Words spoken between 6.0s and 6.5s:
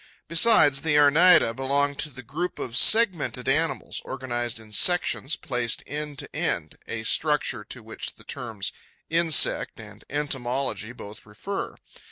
to